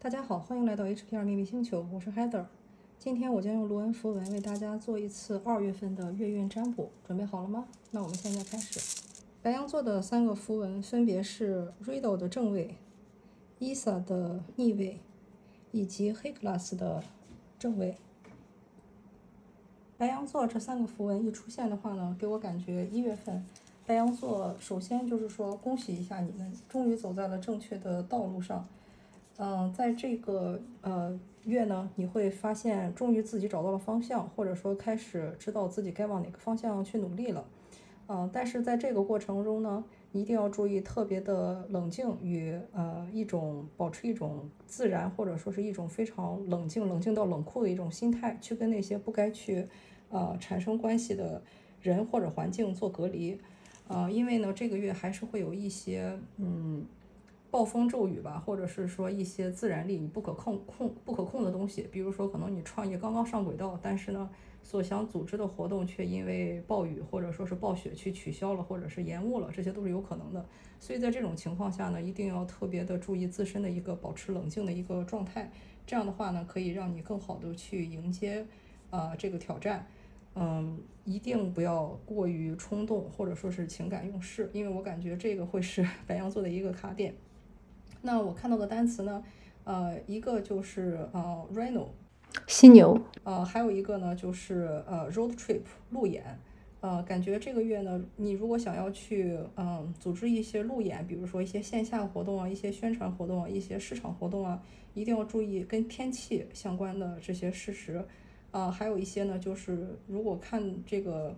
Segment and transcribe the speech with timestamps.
[0.00, 2.44] 大家好，欢迎来到 HPR 秘密星球，我是 Heather。
[3.00, 7.66] 今天我将用卢恩符文为大家做一次二月份的月运占卜，准备好了吗？
[7.90, 8.78] 那我们现在开始。
[9.42, 12.76] 白羊座的三个符文分别是 Riddle 的正位、
[13.58, 15.00] Isa 的逆位
[15.72, 17.02] 以及黑 glass 的
[17.58, 17.96] 正位。
[19.96, 23.44] 白羊座这三个符文一出现的话呢，给我感觉一月份
[23.84, 28.64] 白羊座首先就是说恭喜一下你们，终于走在了正确的道路上。
[29.40, 37.44] 嗯，在这个呃月呢，你会发现终于自己找到了方向，或者说开始知道自己该往哪个方向去努力了。
[38.08, 49.68] 嗯，但是在这个过程中呢，一定要注意特别的冷静与呃一种保持一种自然，或者说是一种非常冷静、冷静到冷酷的一种心态，去跟那些不该去
[50.08, 51.40] 呃产生关系的
[51.80, 53.38] 人或者环境做隔离。
[53.86, 56.84] 呃，因为呢，这个月还是会有一些嗯。
[57.50, 64.28] 暴风骤雨吧，或者是说一些自然力你不可控控不可控的东西，比如说可能你创业刚刚上轨道，但是呢，
[64.62, 70.44] 所想组织的活动却因为暴雨或者说是暴雪去取消了，或者是延误了，这些都是有可能的。
[70.78, 75.50] 所以在这种情况下呢，一定要特别的注意自身的一个保持冷静的一个状态，
[75.86, 78.46] 这样的话呢，可以让你更好的去迎接
[78.90, 79.86] 呃这个挑战。
[80.34, 87.14] 嗯，一定不要过于冲动或者说是情感用事，因为我感觉这个会是白羊座的一个卡点。
[88.02, 89.22] 那我看到的单词呢，
[89.64, 91.86] 呃，一个就是呃，rhino，
[92.46, 96.38] 犀牛，呃，还有一个呢就是呃，road trip，路演，
[96.80, 104.62] 呃，感觉这个月呢，你如果想要去嗯组织一些路演，比如说一些线下活动啊，一些宣传活动啊，一些市场活动啊，
[104.94, 108.04] 一定要注意跟天气相关的这些事实，
[108.52, 111.36] 啊，还有一些呢，就是如果看这个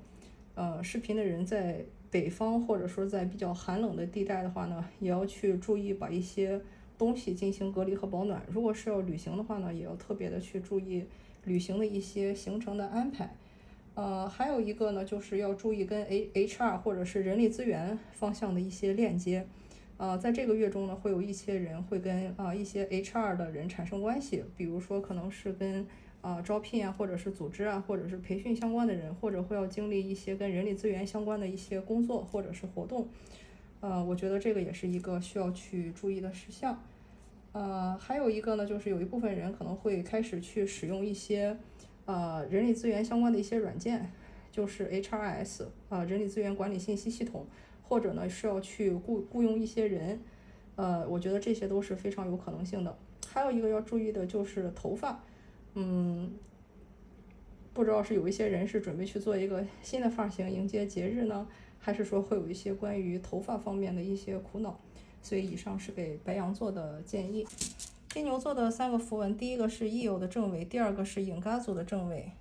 [0.55, 1.84] 呃视频的人在。
[2.11, 6.61] 北方或者说在比较寒冷的地带的话呢，也要去注意把一些
[6.98, 8.42] 东西进行隔离和保暖。
[8.48, 11.05] 如果是要旅行的话呢，也要特别的去注意
[11.44, 13.34] 旅行的一些行程的安排。
[13.94, 19.47] 呃，还有一个呢，就是要注意跟 A H R 或者是人力资源方向的一些链接。
[19.97, 25.87] 呃，在这个月中呢，会有一些人会跟啊一些 H R 的人产生关系，比如说可能是跟。
[26.22, 33.08] 啊，招聘啊，或者是组织啊，或者是培训相关的人，或者会要经历一些跟人力资源相关的一些工作或者是活动，
[33.81, 36.78] 呃，我觉得这个也是一个需要去注意的事项。
[37.53, 41.56] 呃，还有一个呢，就是有一部分人可能会开始去使用一些
[42.04, 44.12] 呃人力资源相关的一些软件，
[44.52, 47.47] 就是 HRS 啊，人力资源管理信息系统，
[47.82, 50.20] 或者呢是要去雇雇佣一些人，
[50.76, 52.94] 呃，我觉得这些都是非常有可能性的。
[53.26, 55.25] 还有一个要注意的就是头发。
[55.75, 56.32] 嗯，
[57.72, 61.47] 不知道是有一些人是准备去做一个新的发型迎接节日呢，
[61.78, 64.78] 还是说会有一些关于头发方面的一些苦恼？
[65.22, 67.47] 所以以上是给白羊座的建议。
[68.08, 72.32] 金牛座的三个符文，第一个是 Eo 的正位，第二个是影嘎组的正位，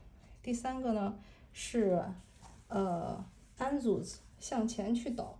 [0.44, 1.17] 第三个呢
[1.53, 2.03] 是
[2.67, 3.23] 呃
[3.57, 5.38] Anzus 向前去倒。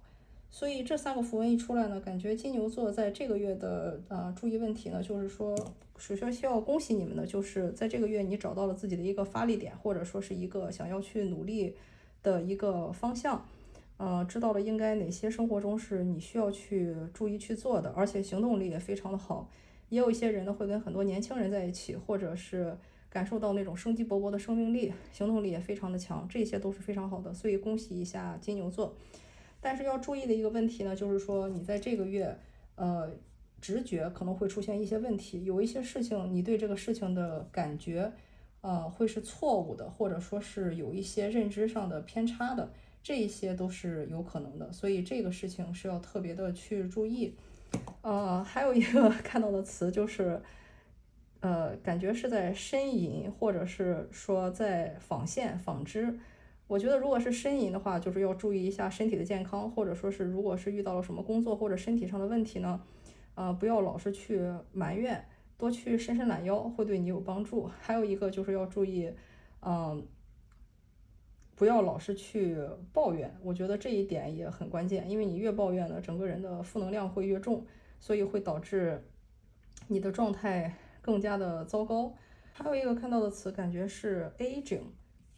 [0.52, 5.56] 所以这三个符文一出来呢，感觉金牛座在这个月的呃注意问题呢，就是说，
[5.98, 11.76] 首先需要恭喜你们的，就是在这个月你找到了自己的一个发力点，或者说是一个想要去努力
[12.24, 13.46] 的一个方向，
[13.98, 19.50] 呃，知道了应该哪些生活中是你需要去注意去做的，而且行动力也非常的好。
[19.90, 22.76] 也有一些人呢会跟很多年轻人在一起，或者是
[23.10, 27.34] 感受到那种生机勃勃的生命力，行动力也非常的强，这些都是非常好的。
[27.34, 28.96] 所以恭喜一下金牛座。
[29.62, 32.38] 但是要注意的一个问题呢，就是说你在这个月，
[32.76, 33.12] 呃，
[33.60, 38.12] 直觉可能会出现一些问题，有一些事情你对这个事情的感觉，
[38.62, 42.72] 呃，会是错误的，或者说是有一些认知上的偏差的，
[43.04, 47.36] 这一些都是有可能的，所以这个事情是要特别的去注意。
[48.02, 50.42] 呃，还有一个 看到的词就是，
[51.42, 56.18] 呃，感觉是在呻吟，或者是说在纺线、纺织。
[56.70, 62.80] 我觉得，如果是呻吟的话，就是要注意一下身体的健康，或者说是，如果是遇到了什么工作或者身体上的问题呢，
[63.34, 64.40] 呃，不要老是去
[64.72, 65.26] 埋怨，
[65.58, 67.68] 多去伸伸懒腰，会对你有帮助。
[67.82, 69.12] 还有一个就是要注意，
[69.64, 70.06] 嗯，
[71.56, 72.56] 不要老是去
[72.94, 77.66] 抱怨，我觉得这一点也很关键，因为你越抱怨呢，整个人的负能量会越重，
[78.00, 79.04] 所以会导致
[79.88, 82.14] 你的状态更加的糟糕。
[82.54, 84.84] 还有一个看到的词，感觉是 aging。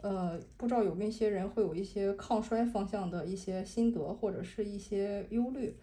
[0.01, 5.75] 呃，不知道有没有一些人会有一些抗衰方向的一些心得或者是一些忧虑，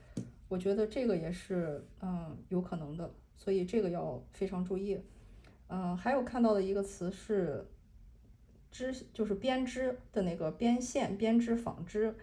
[0.49, 5.01] 我觉得这个也是嗯有可能的，所以这个要非常注意。
[5.69, 7.65] 嗯，还有看到的一个词是
[8.71, 12.15] 织，就是编织的那个编线、编织、纺织。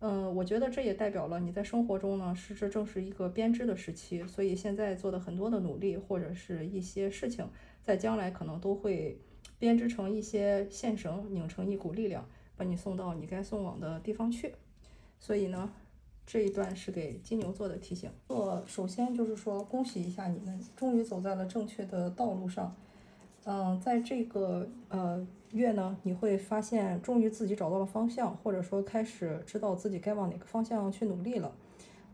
[0.00, 7.46] 嗯，我觉得这也代表了你在生活中呢，是这正是一个编织的时期，所以现在做的很多的努力或者是一些事情，
[7.82, 9.20] 在将来可能都会
[9.58, 12.26] 编织成一些线绳，拧成一股力量，
[12.56, 14.54] 把你送到你该送往的地方去。
[15.18, 15.70] 所以呢，
[16.26, 18.10] 这一段是给金牛座的提醒。
[18.28, 22.74] 我首先就是说，恭喜一下你们，终于走在了正确的道路上。
[23.44, 25.26] 嗯，在这个呃。
[25.52, 31.52] 月呢，你会发现终于自己找到了方向，或者说开始知道自己该往哪个方向去努力了。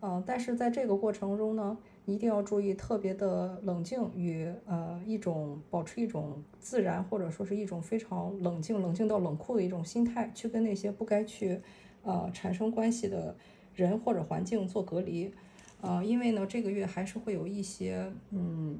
[0.01, 1.77] 嗯，但是在这个过程中呢，
[2.07, 11.61] 一定要注意特别的冷静与呃一种保持一种自然，或者说是一种非常冷静、冷静到冷酷的一种心态，去跟那些不该去
[12.03, 13.37] 呃产生关系的
[13.75, 15.31] 人或者环境做隔离。
[15.83, 18.79] 呃，因为呢，这个月还是会有一些嗯。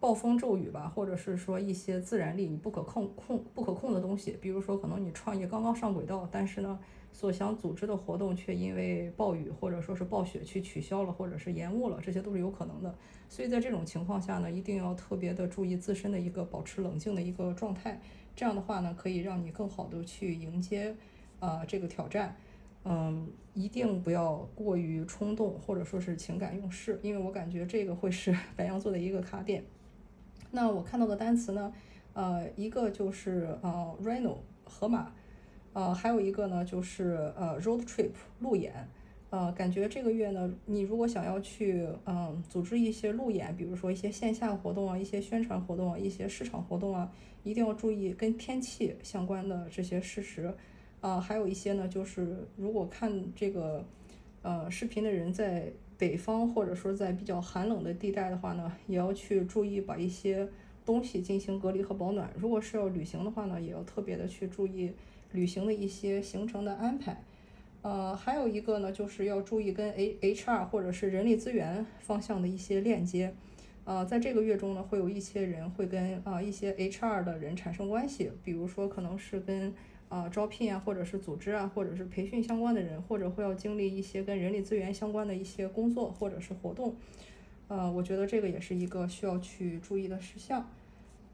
[0.00, 6.76] 暴风骤雨吧，或者是说一些自然力你不可控控不可控的东西，比如说可能你创业刚刚上轨道，但是呢，
[7.12, 12.94] 所想组织的活动却因为暴雨或者说是暴雪去取消了，或者是延误了，这些都是有可能的。
[13.28, 18.00] 所以在这种情况下呢，一定要特别的注意自身的一个保持冷静的一个状态，
[18.34, 20.94] 这样的话呢，可以让你更好的去迎接
[21.38, 22.36] 啊这个挑战。
[22.84, 29.62] 嗯，一定不要过于冲动或者说是情感用事，因为我感觉这个会是 白羊座的一个卡点。
[30.50, 31.72] 那我看到的单词呢，
[32.12, 35.12] 呃，一个就是呃，rhino 河马，
[35.72, 38.10] 呃，还有一个呢就是呃，road trip
[38.40, 38.72] 路演，
[39.30, 47.10] 呃，感觉这个月呢，你如果想要去嗯组织一些路演，比如说一些线下活动啊，一些宣传活动啊，一些市场活动啊，
[47.42, 50.54] 一定要注意跟天气相关的这些事实，
[51.00, 53.84] 啊，还有一些呢，就是如果看这个
[54.42, 55.72] 呃视频的人在。
[55.98, 60.48] 北方或者说在比较寒冷的地带的话呢，也要去注意把一些
[60.84, 62.28] 东西进行隔离和保暖。
[62.36, 64.90] 如果是要旅行的话呢，也要特别的去注意
[65.32, 67.22] 旅行的一些行程的安排。
[67.82, 73.34] 呃，还有一个呢，就是要注意跟 A H R 或者是人力资源方向的一些链接。
[73.84, 79.74] 呃，在这个月中呢，会有一些人会跟啊一些 H R 的人产生关系，比如说可能是跟。
[80.12, 86.94] 啊，招聘啊，或者是组织啊，或者是培训相关的人，或者会要经历一些跟人力资源相关的一些工作或者是活动，
[87.68, 90.68] 呃，我觉得这个也是一个需要去注意的事项。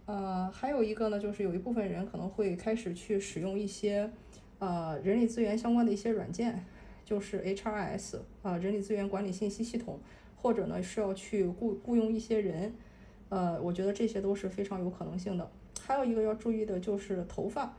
[0.09, 4.11] 呃，还有一个呢，就是有一部分人可能会开始去使用一些
[4.59, 6.65] 呃人力资源相关的一些软件，
[7.05, 10.01] 就是 HRS 啊，人力资源管理信息系统，
[10.35, 12.73] 或者呢是要去雇雇佣一些人，
[13.29, 15.51] 呃，我觉得这些都是非常有可能性的。
[15.87, 17.77] 还有一个要注意的就是头发。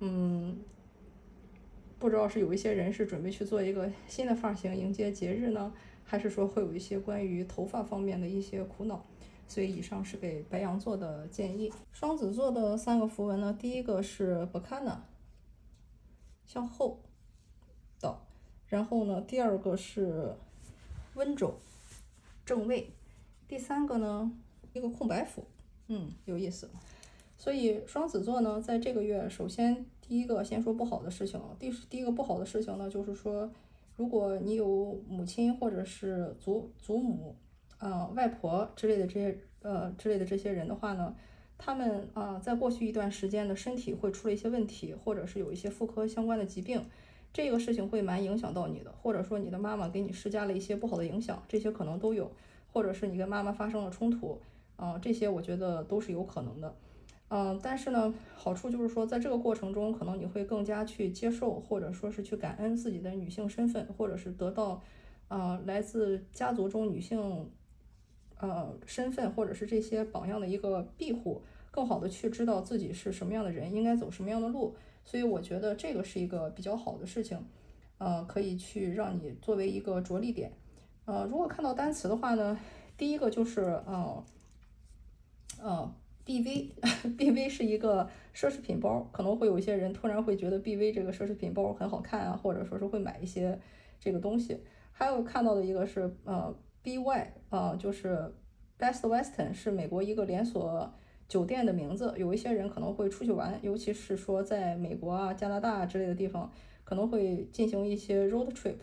[0.00, 0.58] 嗯，
[1.98, 5.72] 不知道是有一些人是准备去做一个新的发型迎接节日呢，
[6.04, 9.02] 还是说会有一些关于头发方面的一些苦恼？
[9.50, 11.72] 所以以上是给白羊座的建议。
[11.90, 14.98] 双子座的三个符文呢，第一个是 Bacana，
[16.46, 17.00] 向后
[18.00, 18.20] 倒，
[18.68, 20.36] 然后呢，第二个是
[21.14, 21.52] 温州
[22.46, 22.92] 正位，
[23.48, 24.30] 第三个呢
[24.72, 25.44] 一个空白符，
[25.88, 26.70] 嗯，有意思。
[27.36, 31.40] 所以双子座呢，在这个月，首先第一个先说不好的事情。
[31.58, 33.50] 第第一个不好的事情呢，就是说，
[33.96, 37.34] 如果你有母亲或者是祖祖母、
[37.80, 41.14] 呃外婆之类的这些呃之类的这些人的话呢，
[41.58, 46.84] 他们啊在过去一段时间的身体会出了一些问题，或者是有一些妇科相关的疾病，
[47.32, 52.30] 这个事情会蛮影响到你的，或者说你的妈妈给你施加了一些不好的影响，这些可能都有，
[52.72, 54.40] 或者是你跟妈妈发生了冲突，
[54.76, 56.74] 啊这些我觉得都是有可能的。
[57.32, 64.82] 嗯，但是呢，好处就是说，在这个过程中，可能你会更加去接受，或者说是去感恩自己的女性身份，或者是得到，
[65.28, 67.48] 呃，来自家族中女性，
[68.40, 74.74] 呃，身份或者是这些榜样的一个庇护，更好的去知道自己是什么样的人，应该走什么样的路。
[75.04, 77.38] 所以我觉得这个是一个比较好的事情，
[77.98, 80.52] 呃，可以去让你作为一个着力点。
[81.04, 82.58] 呃，如果看到单词的话呢，
[82.96, 84.24] 第一个就是，呃，
[85.62, 85.94] 呃。
[86.22, 86.70] B V
[87.18, 93.58] B V 是一个奢侈品包，可能会有一些人突然会觉得 B V 这个奢侈品包很好看啊，或者说是会买一些
[93.98, 94.60] 这个东西。
[94.92, 98.32] 还有看到的一个是呃 B Y 啊，就是
[98.78, 100.92] Best Western 是美国一个连锁
[101.28, 102.14] 酒店的名字。
[102.16, 106.50] 有一些人可能会出去玩，尤其是说在美国啊、加拿大之类的地方，
[106.84, 108.76] 可能会进行一些 road trip，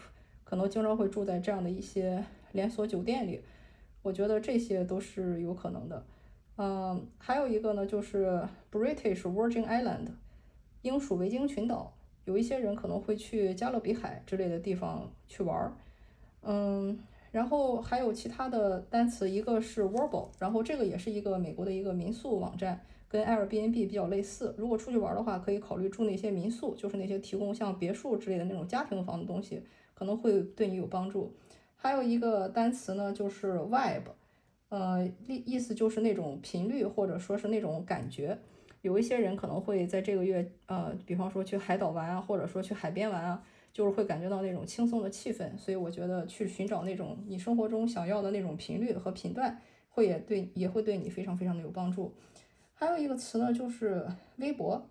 [0.44, 3.42] 可能经常会住在这样的一些连锁酒店里。
[4.04, 6.06] 我觉得这些都是有可能的。
[6.58, 10.08] 嗯，还有一个呢，就是 British Virgin Island，
[10.82, 11.94] 英属维京群岛，
[12.26, 15.74] 有一些人可能会去加勒比海之类的地方去玩儿。
[16.42, 16.98] 嗯，
[17.32, 24.56] 然后还有其他的单词，一个是 Warble，然后这个也是一个美国的一个民宿网站，跟 Airbnb 比较类似。
[24.58, 29.62] 如果出去玩的话，可以考虑住那些民宿，就是那些提供像别墅之类的那种家庭房的东西，
[29.94, 31.34] 可能会对你有帮助。
[31.76, 34.04] 还有一个单词呢，就是 vibe，
[34.70, 38.38] 呃，意意思就是那种频率或者说是那种感觉。
[38.82, 43.44] 有一些人可能会在这个月，呃，比方说去海岛玩啊，或者说去海边玩啊，
[43.78, 45.56] 就是会感觉到那种轻松的气氛。
[45.56, 52.12] 所以我觉得去寻找那种你生活中想要的那种频率和频段，会也对也会对你非常非常的有帮助。
[52.74, 54.04] 还有一个词呢，就是
[54.38, 54.84] 微博。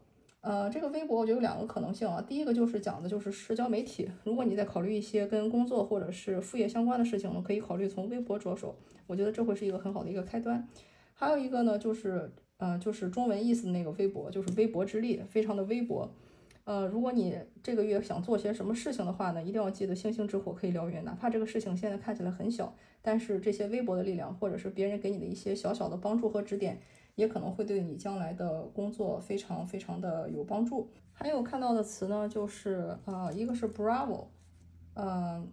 [0.43, 2.23] 呃，这个微博我觉得有两个可能性啊。
[2.23, 4.09] 第一个就是讲的就是社交媒体。
[4.23, 8.77] 如果你在考虑一些跟工作或者是副业相关的事情呢，可以考虑从微博着手。
[9.09, 10.69] 我觉得这会是一个很好的一个开端。
[11.15, 16.09] 还有一个呢，就是呃，就是中文意思的那个微博，就是微薄之力，非常的微薄。
[16.67, 26.79] 呃，如果你这个月想做些什么事情的话呢，一定要记得星星之火可以燎原，哪怕这个事情现在看起来很小，但是这些微薄的力量，或者是别人给你的一些小小的帮助和指点。
[27.15, 30.91] 也可能会对你将来的工作非常非常的有帮助。
[31.15, 34.27] 还有看到的词呢，就是呃，一个是 Bravo，
[34.93, 35.51] 嗯，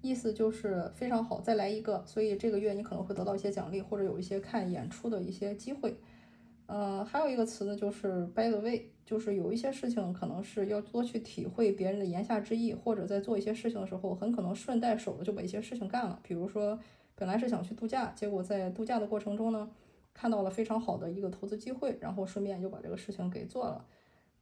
[0.00, 2.06] 意思就是非常好，再来一个。
[2.06, 5.96] 所以这个月你可能会得到一些奖励，或者有一些看演出的一些机会。
[6.66, 16.20] 呃，还有一个词呢，就是 By the way，就是有一些事情可能是要多去体会别人的言下之意，或者在做一些事情的时候，很可能顺带手的就把一些事情干了。
[16.22, 16.78] 比如说，
[17.14, 19.70] 本来是想去度假，结果在度假的过程中呢。
[20.14, 23.86] 看到了非常好的一个投资机会，然后顺便就把这个事情给做了。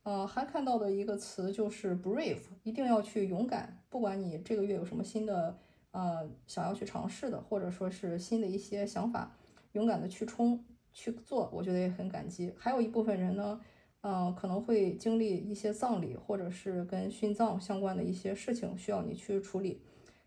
[0.04, 3.78] 呃，还看到的一个词就是 brave，一定要去勇敢。
[3.90, 5.58] 不管你这个月有什么新的
[5.90, 9.36] 呃想要去尝试的，或者说是新的一些想法，
[9.72, 12.50] 勇敢的去冲去做，我觉得也很感激。
[12.56, 13.60] 还有一部分人呢，
[14.02, 19.80] 嗯，可能会经历一些葬礼，或者是跟殉葬相关的一些事情需要你去处理，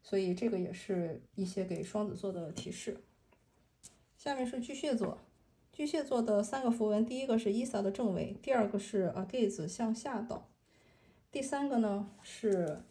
[0.04, 2.98] 所以这个也是一些给双子座的提示。
[4.18, 5.18] 下面是巨蟹座。
[5.72, 10.50] 巨蟹座的三个符文，第一个是伊萨的正位，第二个是 a g a z e 向下倒，
[11.32, 12.82] 第三个呢是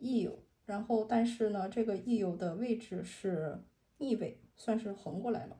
[0.00, 0.32] eo，
[0.66, 3.60] 然后但是呢这个 eo 的位置是
[3.98, 5.56] 逆位，算是横过来了，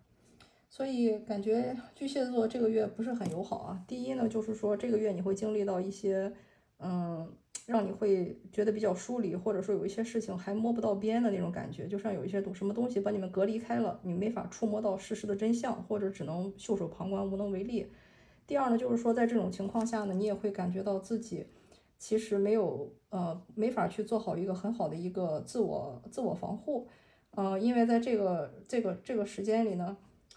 [0.72, 3.84] 所以感觉巨蟹座这个月不是很友好啊。
[3.86, 6.32] 第一呢就是说这个月你会经历到一些
[6.78, 7.30] 嗯。
[7.64, 17.86] 让你会觉得比较疏离，或者说有一些事情还摸不到边的那种感觉，就像有一些东什么东西把你们隔离开了，你没法触摸到事实的真相，或者只能袖手旁观，无能为力。
[18.48, 21.46] 第二呢，就是说在这种情况下呢，你也会感觉到自己
[21.96, 26.88] 其实没有呃没法去做好一个很好的一个自我自我防护，
[27.30, 29.96] 呃，因为在这个这个这个时间里呢，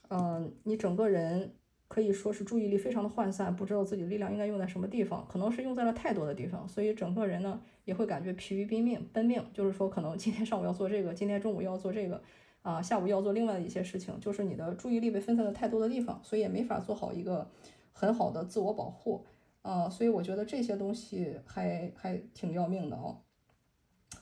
[0.09, 1.53] 嗯，你整个人。
[1.87, 12.19] 可以说是注意力非常的涣散，不知道自己力量应该用在什么地方，可能是用在了太多的地方，所以整个人呢也会感觉疲于奔命，奔命就是说可能今天上午要做这个，今天中午要做这个，
[12.63, 17.47] 啊，下午要做另外的一些事情，就是你的注意力被分散了太多的地方，所以也没法做好一个
[17.93, 19.23] 很好的自我保护，
[19.61, 23.17] 啊，所以我觉得这些东西还还挺要命的哦。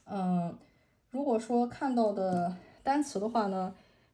[0.04, 0.54] 嗯，
[1.12, 2.54] 如果说看到的
[2.84, 3.74] 单词的话呢？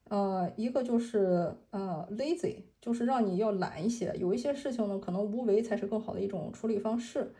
[0.10, 4.14] 呃，一个就是呃，lazy，就是让你要懒一些。
[4.18, 7.32] 有一些事情呢，可能无为才是更好的一种处理方式。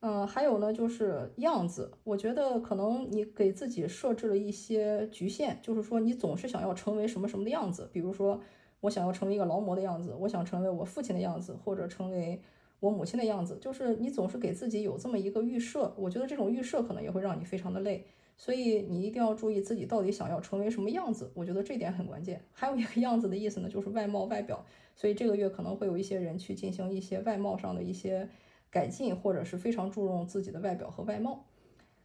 [0.00, 1.92] 嗯，还有呢，就是样子。
[2.04, 7.88] 我觉得可能你给自己设置了一些局限，就是说你总是想要成为什么什么的样子。
[7.92, 8.40] 比如说，
[8.80, 12.42] 我想要成为一个劳模的样子，我想成为我父亲的样子，或者成为
[12.80, 13.56] 我母亲的样子。
[13.60, 15.94] 就是你总是给自己有这么一个预设。
[15.96, 18.04] 我觉得这种预设可能也会让你非常的累。
[18.42, 22.42] 所以你一定要注意自己到底想要成为什么样子，我觉得这点很关键。
[22.50, 24.66] 还有一个样子的意思呢，就是外貌、外表。
[24.96, 28.28] 所以这个月可能会有一些人去进行一些外貌上的一些
[28.68, 31.44] 改进，或者是非常注重自己的外表和外貌。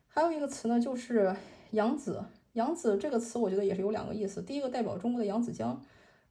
[0.06, 1.36] 还有一个词呢，就是
[1.72, 2.24] 扬子。
[2.54, 4.40] 扬子这个词我觉得也是有两个意思。
[4.44, 5.82] 第一个代表中国的扬子江，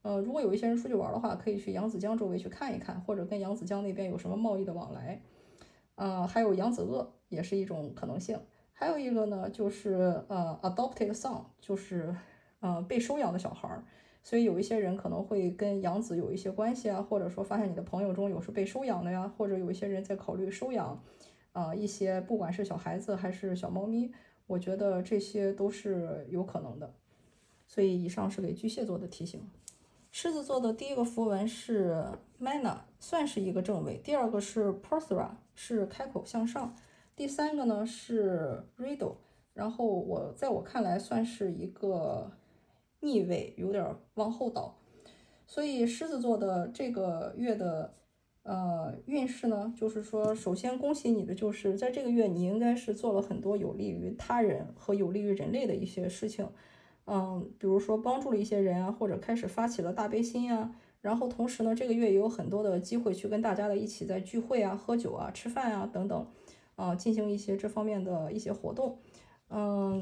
[0.02, 5.20] 呃，如果有一些人出去玩的话，可以去扬子江周围去看一看，或者跟扬子江那边有什么贸易的往来。
[5.96, 8.38] 呃，还有扬子鳄也是一种可能性。
[8.78, 12.14] 还有一个呢，就是呃，adopted son，就是
[12.60, 13.82] 呃被收养的小孩儿，
[14.22, 21.02] 所以有一些人可能会跟养子有一些关系啊，或者说发现你的朋友中有是被收养的呀，或者有一些人在考虑收养，
[21.52, 24.12] 啊一些不管是小孩子还是小猫咪，
[24.46, 26.92] 我觉得这些都是有可能的。
[27.66, 29.40] 所以以上是给巨蟹座的提醒。
[30.12, 32.04] 狮子座的第一个符文是
[32.38, 36.76] mana，算是一个正位，第二个是 Prothera，是开口向上。
[37.16, 39.14] 第三个呢是 Riddle，
[39.54, 42.30] 然后我在我看来算是一个
[43.00, 44.76] 逆位，有点往后倒。
[45.46, 47.94] 所以狮子座的这个月的
[48.42, 56.46] 呃运势呢，就是说，首先恭喜你的就是在这个月，你应该是做了很多有利于他人和有利于人类的一些事情，
[57.06, 60.74] 嗯，比如说帮助了一些人啊，或者开始发起了大悲心呀。
[61.00, 66.26] 然后同时呢，这个月也有很多的机会去跟大家的一起在聚会啊、喝酒啊、吃饭啊等等。
[66.76, 69.00] 啊，进行一些这方面的一些活动，
[69.50, 70.00] 嗯，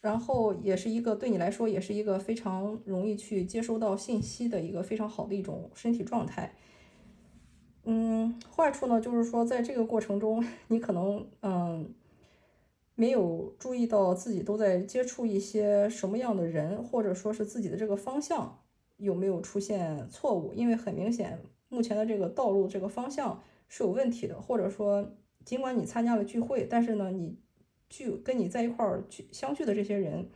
[0.00, 6.56] 然后也是一个对你来说也是一个非常容易去接收到信息的一个非常好的一种身体状态。
[7.84, 11.94] 嗯，坏处呢，就是说在这个过程中，你可能嗯。
[12.96, 18.58] 没有注意到自己都在接触一些什么样的人，或者说是自己的这个方向
[18.98, 20.52] 有没有出现错误？
[20.52, 25.12] 因为很明显，目前的这个道路这个方向是有问题的，或者说，
[25.44, 27.38] 尽管你参加了聚会，但是呢，你
[27.88, 30.28] 聚跟你在一块儿聚相聚的这些人，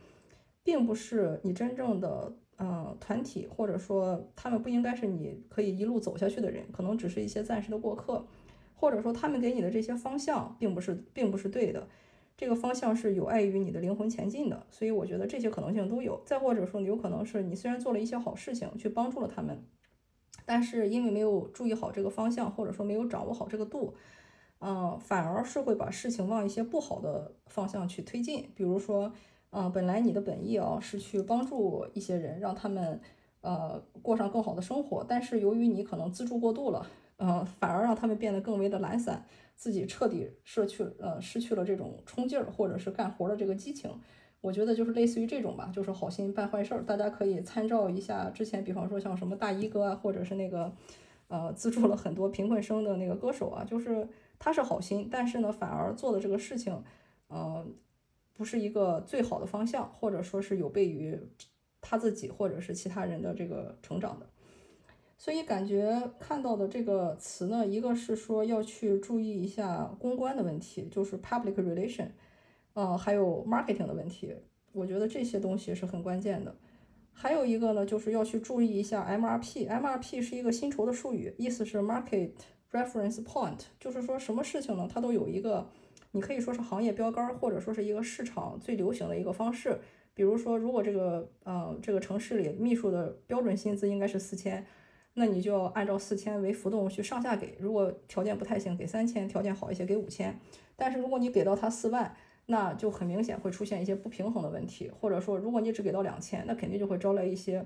[0.63, 8.25] 并不是你真正的呃团体，或者说他们不应该是你可以一路走下去的人，可能只是一些暂时的过客，
[8.75, 11.87] 或者说他们给你的这些方向并不是并不是对的。
[12.37, 16.21] 这个方向是有碍于你的灵魂前进的，所以我觉得这些可能性都有。
[16.25, 19.63] 再或者说，你有可能是你虽然做了一些好事情，去帮助了他们，
[20.45, 23.93] 但是因为没有注意好这个方向，或者说没有掌握好这个度，
[24.59, 28.49] 嗯，反而是会把事情往一些不好的方向去推进。
[28.55, 29.11] 比如说，
[29.51, 32.99] 嗯，本来你的本意啊是去帮助一些人，让他们
[33.41, 36.85] 呃过上更好的生活，但是由于你可能资助过度了，
[37.17, 39.25] 嗯，反而让他们变得更为的懒散。
[39.57, 43.89] 自己彻底失去呃失去了这种冲劲儿，或者是干活的这个激情，
[44.41, 46.83] 我觉得就是类似于这种吧，就是好心办坏事儿。
[46.83, 50.69] 大家可以参照一下之前，比方说像什么大衣哥啊，或者是那个
[51.29, 54.05] 呃资助了很多贫困生的那个歌手啊，就是
[54.37, 56.83] 他是好心，但是呢反而做的这个事情，
[57.29, 57.75] 嗯，
[58.33, 61.19] 不是一个最好的方向，或者说是有悖于
[61.81, 64.27] 他自己或者是其他人的这个成长的。
[65.17, 72.09] 所以感觉看到的这个词呢，一个是说要去注意一下公关的问题，就是 public relation，
[72.73, 74.35] 呃，还有 marketing 的问题。
[74.73, 76.53] 我觉得这些东西是很关键的。
[77.13, 79.69] 还有一个呢，就是要去注意一下 MRP。
[79.69, 82.31] MRP 是一个薪酬的术语，意思是 market
[82.75, 85.65] reference point，就是说什么事情呢，它都有一个，
[86.11, 89.79] 你可以说是行业标杆，或者说是一个市场最流行的一个方式。
[90.13, 94.65] 比如说，如果这个呃这个城市里秘书的标准薪资应该是四千。
[95.17, 100.37] 那你就要按照四千为浮动去上下给，如果条件不太行，给三千；条件好一些，给五千。
[100.75, 102.13] 但是如果你给到他四万，
[102.47, 107.65] 那就很明显会出现一些不平衡的问题，或者说如果你只给到两千，那肯定就会招来一些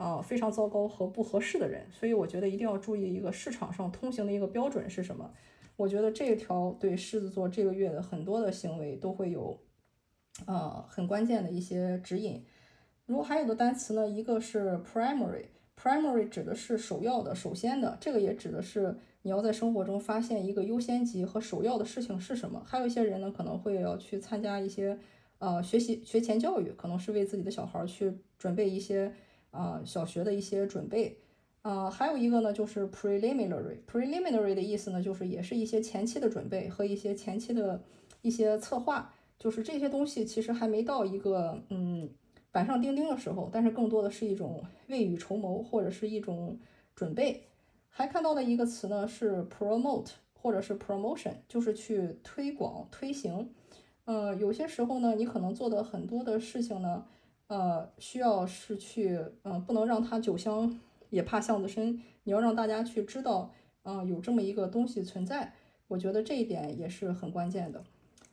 [0.00, 1.86] 啊非常糟糕和不合适的人。
[1.92, 5.30] 所以我觉得一定要注意一个市场上通行的一个标准是什么。
[5.76, 9.60] 我觉得这一条对狮子座这个月的很多的行为都会有
[10.46, 12.44] 呃很关键的一些指引。
[13.06, 15.46] 如果还有的单词呢，一个是 primary。
[15.82, 22.62] Primary 指的是首要的、首先的，这个也指的是你要在生活中发现一个优先级和首要的事情是什么。
[22.66, 24.98] 还有一些人呢，可能会要去参加一些
[25.38, 29.14] 呃学习学前教育，可能是为自己的小孩去准备一些
[29.50, 31.18] 啊小学的一些准备。
[31.62, 33.78] 啊，还有一个呢，就是 preliminary。
[33.86, 37.82] preliminary 的意思呢，就是也是一些前期的准备和一些前期的
[38.22, 42.08] 一些策划，就是这些东西其实还没到一个嗯。
[42.52, 46.58] 板上钉钉的时候，但是更多的是一种未雨绸缪，或者是一种
[46.96, 47.44] 准备。
[47.88, 53.48] 还看到的一个词呢是 promote，或者是 promotion，就是去推广、推行。
[54.04, 57.06] 呃，有些时候呢，你可能做的很多的事情呢，
[57.50, 63.50] 呃，需要是去，嗯，不能让它酒香也怕巷子深，你要让大家去知道，
[63.82, 65.52] 嗯，有这么一个东西存在。
[65.88, 67.82] 我觉得这一点也是很关键的。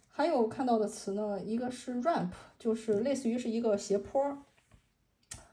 [0.08, 4.38] 还有看到的词呢，一个是 ramp，就是类似于是一个斜坡，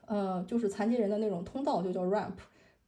[0.05, 2.35] 呃，就是残疾人的那种通道，就叫 ramp，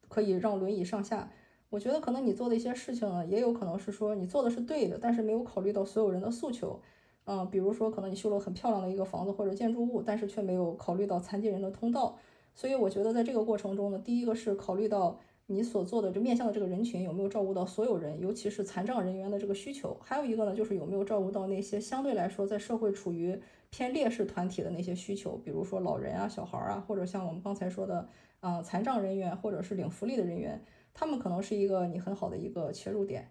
[0.09, 1.31] 可以让轮椅上下。
[1.71, 6.79] 我觉得可能你做的一些事情呢，也有可能是说你做的是对的，但是没有考虑到所有人的诉求。
[7.27, 12.17] 嗯，比如说可能你修了很漂亮的一个房子或者建筑物，但是却没有考虑到残疾人的通道。
[12.55, 15.19] 所以我觉得在这个过程中呢，第一个是考虑到。
[15.49, 19.97] 你所做的这面向的这个人群有没有照顾到所有人，尤其是残障人员的这个需求？
[20.03, 28.09] 还有一个呢，就是有没有照顾到那些相对来说在社会处于偏劣势团体的那些需求，比如说老人啊、小孩啊，或者像我们刚才说的，
[28.41, 30.61] 啊，残障人员或者是领福利的人员，
[30.93, 33.31] 他们可能是一个你很好的一个切入点。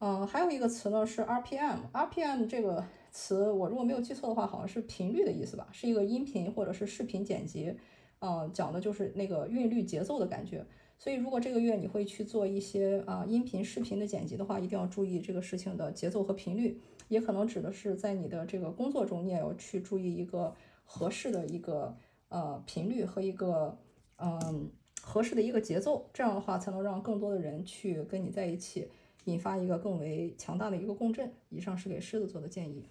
[0.00, 2.84] 嗯，还有一个词呢是 RPM，RPM 这个
[3.16, 7.74] 词我如果没有记错的话，好像是频率的意思吧，是一个音频或者是视频剪辑，
[8.18, 10.62] 嗯，讲的就是那个韵律节奏的感觉。
[10.98, 16.78] 所以，如果这个月你会去做一些啊音频、视频的剪辑的话，一定要注意这个事情的节奏和频率。
[17.08, 21.96] 也可能指的是在你的这个工作中，你也要去注意一个合适的一个
[22.28, 23.78] 呃频率和一个
[24.16, 26.10] 嗯合适的一个节奏。
[26.12, 28.88] 这样的话，才能让更多的人去跟你在一起，
[29.24, 31.32] 引发一个更为强大的一个共振。
[31.48, 32.84] 以上是给狮子座的建议。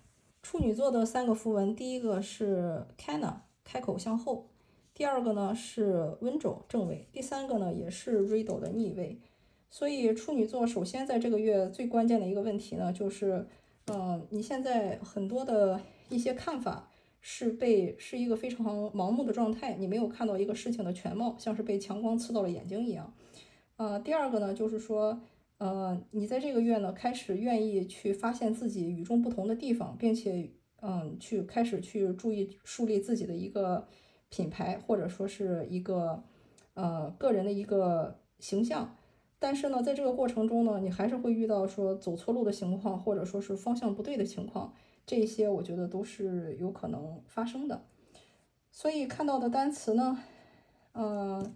[0.45, 4.45] 处女座的三个符文，第一个是 Cana，开口向后。
[4.93, 9.19] 第二个呢是 Winjo 正位，第三个呢也是 Riddle 的逆位，
[9.71, 13.47] 所以处女座首先在这个月最关键的一个问题呢就是，
[13.87, 23.11] 嗯，你现在很多的一些看法是被是一个非常盲目的状态，你没有看到一个事情的全貌，像是被强光刺到了眼睛一样。
[23.77, 25.19] 呃，第二个呢，就是说，
[25.57, 33.87] 呃，你在这个月呢开始愿意去发现自己与众不同的地方，并且，嗯，去开始去注意树立自己的一个
[34.29, 36.23] 品牌，或者说是一个，
[36.73, 38.95] 呃，个人的一个形象。
[39.39, 44.73] 但是呢，在这个过程中呢，你还是会遇到说走错路的情况，或者说是方向不对的情况，
[45.05, 47.85] 这些我觉得都是有可能发生的。
[48.71, 50.17] 所以看到的单词呢，
[50.93, 51.53] 嗯，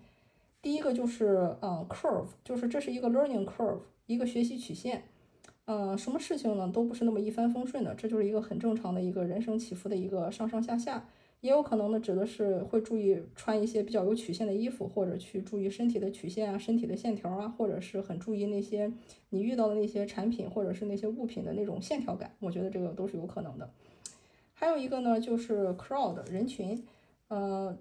[0.61, 5.03] 第一个就是呃 curve，就是这是一个 learning curve，一个学习曲线。
[5.65, 11.07] 嗯，什么事情呢都不是那么一帆风顺的，这就是一个很正常的一个人生起伏的一个上上下下。
[11.41, 18.91] 也有可能呢，指的是会注意穿一些比较有曲线的衣服，或者去注意身体的曲线啊、身体的线条啊，或者是很注意那些
[19.29, 22.35] 你遇到的那些产品或者是那些物品的那种线条感。
[22.39, 23.71] 我觉得这个都是有可能的。
[24.51, 26.83] 还有一个呢，就是 crowd 人群，
[27.29, 27.77] 呃，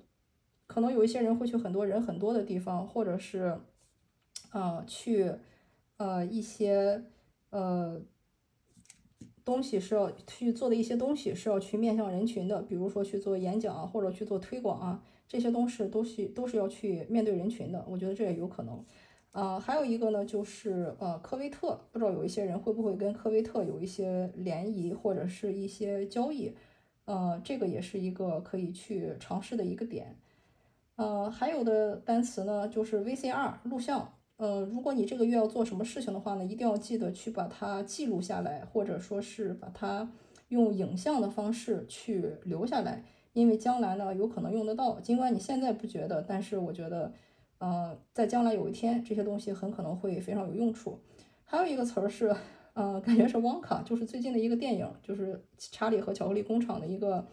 [0.68, 3.58] 可能有一些人会去很多人很多的地方，或者是，
[4.52, 5.32] 呃，去
[5.96, 7.02] 呃一些
[7.50, 8.00] 呃。
[9.44, 17.82] 东西是要去做的一些东西是要去面向人群的，比如说去做演讲啊，或者去做推广啊，这些东西都是都是要去面对人群的。
[17.88, 18.84] 我觉得这也有可能。
[19.32, 26.52] 啊，还有一个呢，就是呃科威特，不知道有一些人会不会跟科威特有一些联谊或者是一些交易，
[27.06, 30.14] 呃，这个也是一个可以去尝试的一个点。
[30.98, 34.14] 呃，还有的单词呢，就是 VCR 录像。
[34.36, 40.10] 呃，如果你这个月要做什么事情的话呢，一定要记得去把它记录下来，或者说是把它
[40.48, 44.98] 用影像的方式去留下来，因为将来呢有可能用得到。
[44.98, 47.12] 尽管你现在不觉得，但是我觉得，
[47.58, 50.98] 呃，在将来有一天，这些东西很可能会非常有用处。
[51.44, 52.34] 还有一个词儿是，
[52.74, 57.24] 呃，感觉是旺卡，就是最近的一个电影，就是查理和巧克力工厂的一个，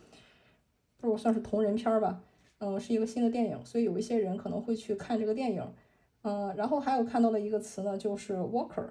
[0.97, 2.21] 不算是同人片吧，
[2.59, 5.63] 嗯，是一个新的电影，所以有一些人可能会去看这个电影。
[6.21, 8.89] 嗯，然后还有看到的一个词呢，就是 worker，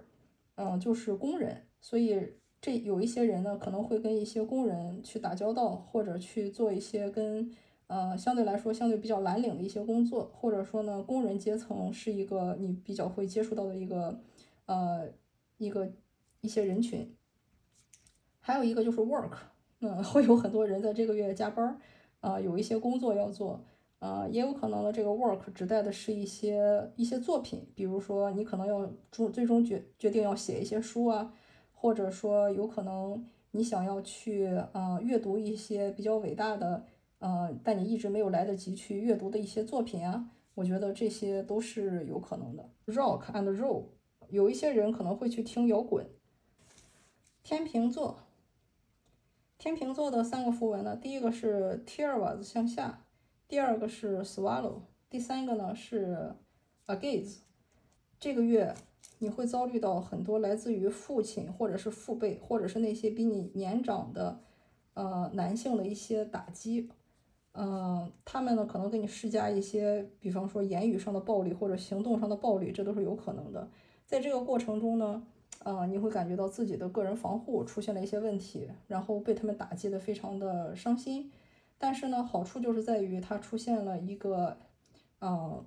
[0.55, 1.66] 嗯，就是工人。
[1.81, 7.50] 所以这有一些人呢，可能会跟一些工人去打交道，或者去做一些跟
[7.88, 14.20] 呃相对来说相对比较蓝领的一些工作，或者说呢，工人阶层是一个你比较会接触到的一个
[14.66, 15.09] 呃
[15.59, 15.90] 一个
[16.40, 17.14] 一些人群。
[18.40, 19.33] 还有一个就是 work，
[19.81, 21.81] 嗯， 会有很多人在这个月加班
[22.25, 23.65] 儿，啊，有一些工作要做。
[24.01, 31.33] 呃，也有可能呢，这个 work 指代的是一些一些作品，比如说你可能要终最终决决定要写一些书啊，
[31.73, 36.85] 或者说有可能你想要去呃阅读一些比较伟大的
[37.19, 42.69] 呃，但你一直没有来得及去阅读的一些作品啊，我觉得这些都是有可能的。
[42.87, 43.85] Rock and roll，
[44.29, 46.07] 有一些人可能会去听摇滚。
[47.43, 48.19] 天平座，
[49.57, 53.01] 天平座的三个符文呢，第一个是 tear was 向下。
[53.47, 56.35] 第二个是 swallow，第三个呢是
[56.87, 57.38] agaze。
[58.19, 58.75] 这个月
[59.19, 64.40] 你会遭遇到很多来自于父亲或者是父辈，或者是那些比你年长的
[64.95, 66.90] 呃男性的一些打击。
[67.53, 73.71] 嗯，他们呢可能给你施加一些，比方说言语上的暴力或者行动上的暴力，这都是有可能的。
[74.07, 75.25] 在这个过程中呢，
[75.64, 81.33] 呃，你会感觉到自己的个人防护出现了一些问题，然后被他们打击的非常的伤心。
[81.79, 84.57] 但是呢，好处就是在于它出现了一个，
[85.18, 85.64] 呃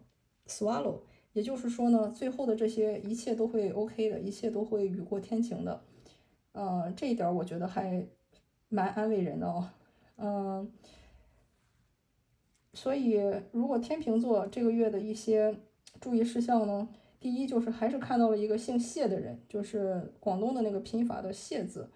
[0.48, 1.00] ，swallow，
[1.34, 5.82] 也就是说呢，最后的这些一切都会 OK 的，一切都会雨过天晴的，
[6.54, 8.08] 呃，这一点我觉得还
[8.70, 9.70] 蛮安慰人的哦，
[10.18, 10.72] 嗯，
[12.74, 13.20] 所以
[13.52, 15.56] 如果天秤座这个月的一些
[16.00, 16.88] 注意事项呢，
[17.20, 21.90] 第一就是还是看到了一个姓谢的人，就是广东的那个拼法的谢字，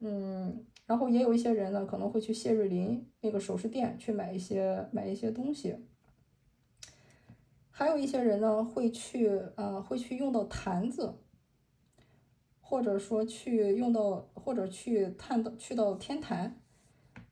[0.00, 0.64] 嗯。
[0.86, 5.76] 然后也有一些人呢，可能会去谢瑞麟那个首饰店去买一些买一些东西。
[7.70, 11.12] 还有一些人呢，会去呃会去用到坛子，
[12.62, 16.58] 或者说去用到或者去探到去到天坛。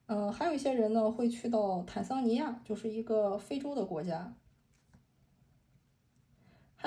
[0.04, 4.36] 嗯，还有一些人呢，会去到坦桑尼亚，就是一个非洲的国家。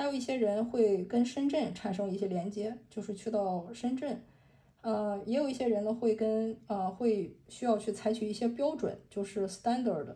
[0.00, 4.18] 还有一些人会跟深圳产生一些连接，就是去到深圳。
[4.80, 10.14] 呃，也有一些人呢，会跟呃，会需要去采取一些标准，就是 standard，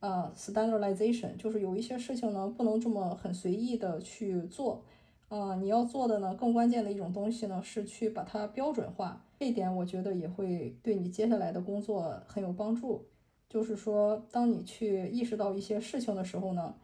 [0.00, 4.82] 呃，standardization，就是有一些事情呢，不能这么很随意的去做，
[5.28, 13.04] 呃，你要做的呢，更关键的一种东西呢，是去把它标准化，这一点我觉得也会对你接下来的工作很有帮助。
[13.50, 16.74] 就是说，当你去意识到一些事情的时候呢，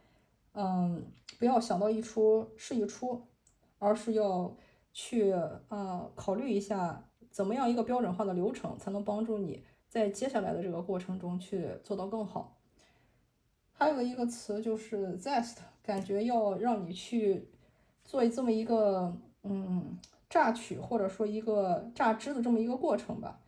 [0.55, 1.05] 嗯，
[1.39, 3.23] 不要想到一出是一出，
[3.79, 4.57] 而是要
[4.93, 5.33] 去
[5.69, 7.09] 呃考虑一下。
[7.31, 12.59] 怎么样一个标准化的流程才能帮助你在接下来的这个过程中去做到更好。
[13.73, 17.49] 还有一个词就是 zest，感觉要让你去
[18.05, 23.41] 做这么一个嗯榨取或者说一个榨汁的这么一个过程吧。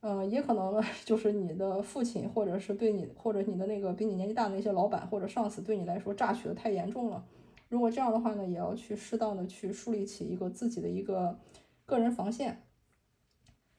[0.00, 7.24] 嗯，也可能呢， 就是你的父亲或者是对你或者你的那个比你年纪大的那些老板或者上司对你来说榨取的太严重了。
[7.68, 11.38] 如果这样的话呢，也要去适当的去树立起一个自己的一个
[11.84, 12.62] 个人防线。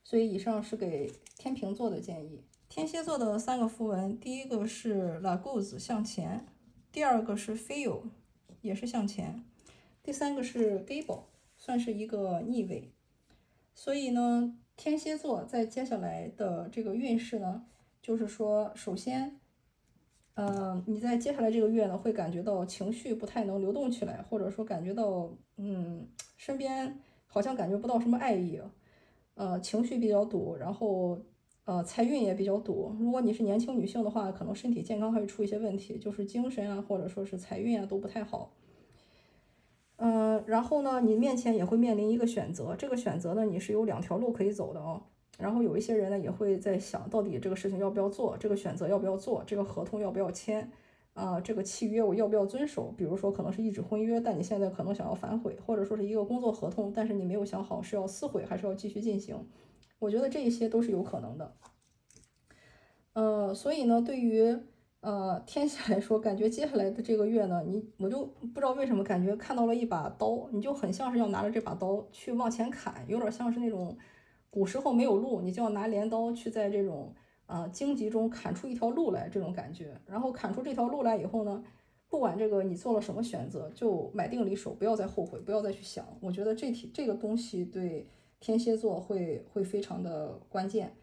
[0.03, 2.43] 所以以上是给天平座的建议。
[2.69, 6.45] 天蝎座的三个符文，第一个是 la goose 向前，
[6.91, 8.03] 第二个是 feel
[8.61, 9.43] 也是向前，
[10.01, 11.23] 第三个是 gable
[11.57, 12.91] 算是一个逆位。
[13.73, 17.63] 所以呢，天蝎座在接下来的这个运势呢，
[18.01, 19.39] 就是说，首先，
[20.33, 28.59] 呃，你在接下来这个月呢，会感觉到情绪不太能流动起来，或者说感觉到，嗯，身边好像感觉不到什么爱意，
[29.35, 31.19] 呃，情绪比较堵，然后。
[31.63, 32.91] 呃，财运也比较堵。
[32.99, 38.51] 如果你是年轻女性的话，可能身体健康还会出一些问题，就是精神啊，或者说是财运啊都不太好。
[40.03, 44.99] 嗯，然后呢，你面前也会面临一个选择，这个选择呢，你是有两条路可以走的哦。
[45.37, 50.71] 然后有一些人呢，也会在想到底这个事情要不要做，这个选择要不要做，这个合同要不要签
[51.13, 52.91] 啊，这个契约我要不要遵守？
[52.97, 59.37] 比如说可能是一纸婚约，但你现在可能想要反悔，或者说是一个工作合同，但是你没有想好是要撕毁还是要继续进行。
[59.99, 61.53] 我觉得这一些都是有可能的，
[63.13, 64.57] 呃，所以呢，对于
[65.01, 73.97] 呃天蝎来说，感觉接下来的这个月呢，你我就不知道为什么感觉看到了一把刀，你就很像是要拿着这把刀去往前砍，有点像是那种
[74.49, 77.13] 古时候没有路，你就要拿镰刀去在这种
[77.45, 79.99] 呃荆棘中砍出一条路来这种感觉。
[80.07, 81.63] 然后砍出这条路来以后呢，
[82.09, 86.05] 不管这个你做了什么选择，就买定离手，不要再后悔，不要再去想。
[86.21, 88.07] 我觉得这题这个东西对。
[88.43, 90.95] 天蝎座会会非常的关键，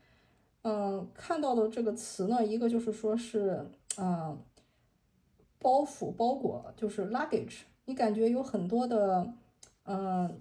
[0.63, 3.65] 嗯，看到的这个词呢，一个就是说是，
[3.99, 4.39] 嗯，
[5.59, 9.33] 包袱包裹，就是 luggage，你感觉有很多的，
[9.85, 10.41] 嗯，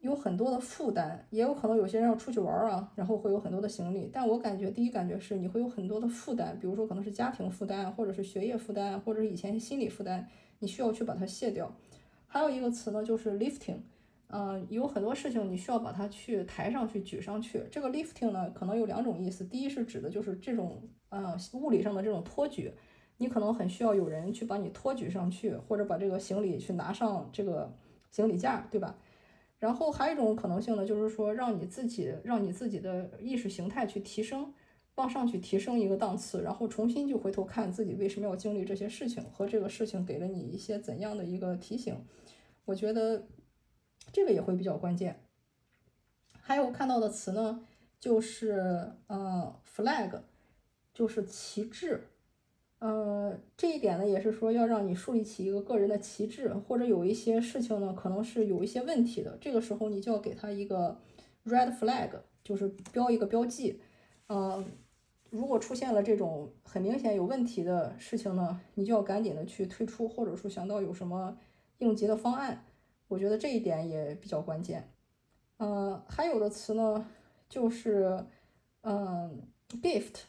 [0.00, 10.26] 有很多的负担，也有可能有些人要出去玩啊，然后会有很多的行李，但我感觉第一感觉是你会有很多的负担，比如说可能是家庭负担，或者是学业负担，或者是以前心理负担，
[10.58, 11.72] 你需要去把它卸掉。
[12.26, 13.78] 还有一个词呢，就是 lifting。
[14.30, 17.64] 嗯，有很多事情你需要把它去抬上去、举上去。
[17.70, 19.42] 这个 lifting 呢，可能有两种意思。
[19.42, 22.70] 第一是指的就是这种，呃，物理上的这种托举，
[23.18, 27.72] 你可能很需要有人去把你托举上去，或者把这个行李去拿上这个
[28.10, 28.98] 行李架，对吧？
[29.58, 34.52] 然后还有一种可能性呢，就是说让你自己，让你自己的意识形态去提升，
[34.94, 41.94] 往上去提升一个档次，然后重新就回头看自己为什么要经历这些事情，和这个事情给了你一些怎样的一个提醒。
[42.64, 43.26] 我觉得。
[44.10, 45.20] 这个也会比较关键。
[46.40, 47.62] 还有看到的词呢，
[48.00, 50.22] 就是呃，flag，
[50.94, 52.08] 就是旗帜。
[52.80, 60.96] 呃，这一点呢，也是说要让你树立起一个个人的旗帜，或者有一些事情呢，可能是有一些问题的，这个时候你就要给他一个
[61.44, 62.10] red flag，
[62.44, 63.80] 就是标一个标记。
[64.28, 64.64] 呃，
[65.30, 71.36] 如果出现了这种很明显有问题的事情呢，你就要赶紧的去退出，或者说想到有什么
[71.78, 72.64] 应急的方案。
[73.08, 74.86] 我觉得这一点也比较关键，
[75.56, 77.06] 呃，还有的词呢，
[77.48, 78.22] 就是
[78.82, 79.48] 嗯
[79.82, 80.24] ，gift，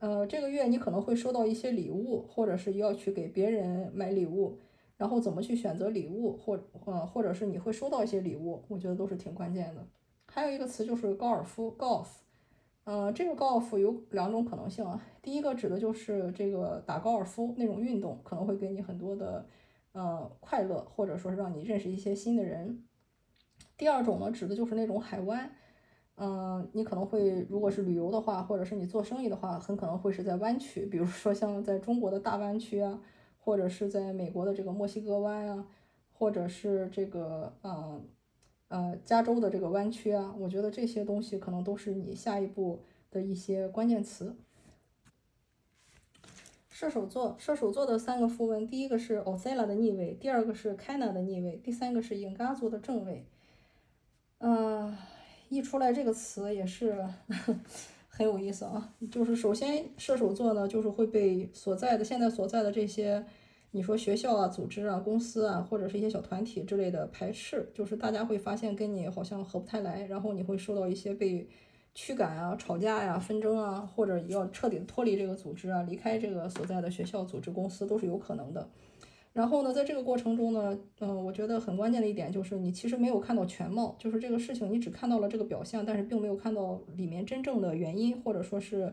[0.00, 4.58] 呃，这个月你可能会收到一些礼物，或者是要去给别人买礼物，
[4.96, 9.86] 然后怎么去选择礼物，或呃，或者是你会收到一些礼物，我觉得都是挺关键的。
[10.26, 12.06] 还有一个词就是高尔夫，golf，
[12.84, 19.46] 嗯，这个 golf 有两种可能性啊，第一个指的就是这个打高尔夫那种运动，可能会给你很多的。
[19.92, 22.84] 呃，快乐，或者说是让你认识一些新的人。
[23.76, 25.50] 第二种呢，指的就是那种海湾，
[26.16, 33.00] 嗯，你可能会如果是旅游的话，或者是你做生意的话，很可能会是在湾区，比如说像在中国的大湾区啊，
[33.38, 35.66] 或者是在美国的这个墨西哥湾啊，
[36.12, 38.00] 或者是这个呃
[38.68, 44.36] 呃加州的这个湾区啊，我觉得这些东西可能都是你下一步的一些关键词。
[46.68, 53.26] 射手座，射手座的三个符文，第一个是 o z e l a 的逆位，第二个是 Kana 的逆位，第三个是 i n g a z o 的正位。
[54.38, 54.96] 嗯，
[55.50, 57.04] 一出来这个词也是
[58.08, 58.94] 很有意思啊。
[59.10, 63.22] 就是首先，射手座呢，就是会被所在的现在所在的这些，
[63.70, 71.46] 你说学校啊、组织啊、公司啊，或者是一些小团体之类的排斥，就是大家会发现跟你好像合不太来，然后你会受到一些被。
[71.92, 78.70] 驱赶啊，吵架呀，纷争啊，或者要彻底脱离这个组织啊，离开这个所在的学校、组织、公司都是有可能的。
[79.32, 88.92] 然后呢，在这个过程中呢，嗯，我觉得很关键的一点就是你其实没有看到全貌，就是这个事情你只看到了这个表象，但是并没有看到里面真正的原因，或者说是，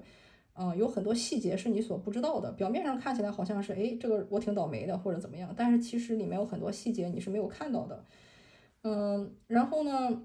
[0.53, 2.51] 嗯，有很多细节是你所不知道的。
[2.51, 8.03] 表面上看起来好像是，哎，这个我挺倒霉的或者怎么样，但是其实里面有很多细节你是没有看到的。
[8.83, 10.23] 嗯，然后呢？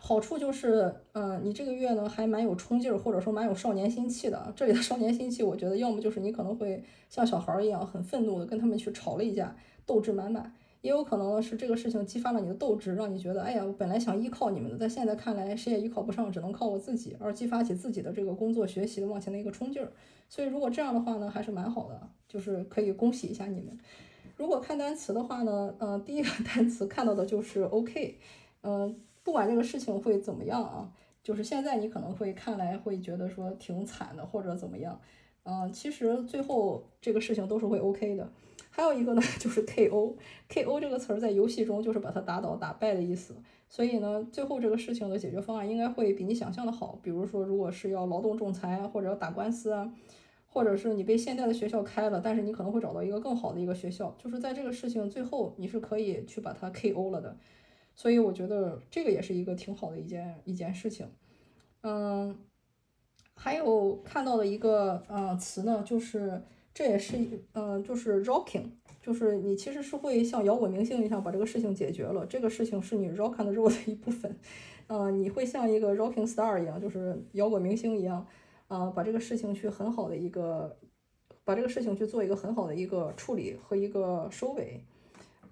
[0.00, 4.50] 好处就是，嗯，你这个月呢还蛮有冲劲儿，或者说蛮有少年心气的。
[4.54, 10.44] 这里的少年心气，我觉得要么就是你可能会像小孩儿一样很愤怒的跟他们去吵了一架，斗志满满；
[10.82, 19.90] 也有可能是这个事情激发了你的斗志，让你觉得，哎呀，我本来想依靠你们的，但现在看来谁也依靠不上，只能靠我自己，而激发起自己的这个工作学习的往前的一个冲劲儿。
[20.28, 23.76] 所以如果这样的话呢，还是蛮好的，就是可以恭喜一下你们。
[24.36, 28.16] 如果看单词的话呢，嗯，第一个 单词看到的就是 OK，
[28.62, 29.00] 嗯。
[29.28, 30.90] 不管这个事情会怎么样啊，
[31.22, 34.98] 就是现在你可能会看来会觉得说挺惨的或者怎么样，
[35.44, 38.26] 嗯，其实最后这个事情都是会 OK 的。
[38.70, 43.36] 还有一个呢， 就是 KO，KO 这个词儿在游戏中就是把它打倒、打败的意思。
[43.68, 46.98] 所以呢，最后这个事情的解决方案应该会比你想象的好。
[47.02, 49.92] 比如说，如果是要劳动仲裁啊，或者要打官司啊，
[50.46, 57.36] 或者是你被现在的学校开了，但是你可能会找到一个更好的一个学校，就是在这个事情最后你是可以去把它 KO 了的。
[57.98, 61.04] 所以我觉得这个也是一个挺好的一件一件事情，
[61.80, 62.38] 嗯，
[63.34, 66.40] 还有看到的一个呃词呢，就是
[66.72, 67.18] 这也是
[67.54, 68.70] 嗯，就是 rocking，
[69.02, 74.38] 就是你其实是会像摇滚明星一样把这个事情解决了，这个事情是你 rock and roll 的一部分，
[74.86, 78.24] 嗯，你会像一个 rocking star 一样，就是摇滚明星一样，
[78.68, 80.78] 啊，把这个事情去很好的一个，
[81.42, 84.84] 把这个事情去做一个很好的一个处理和一个收尾。